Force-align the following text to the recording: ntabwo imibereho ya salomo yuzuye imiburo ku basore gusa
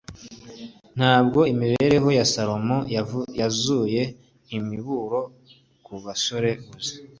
ntabwo 0.97 1.39
imibereho 1.53 2.09
ya 2.17 2.25
salomo 2.33 2.77
yuzuye 3.39 4.01
imiburo 4.57 5.19
ku 5.85 5.93
basore 6.05 6.49
gusa 6.69 6.93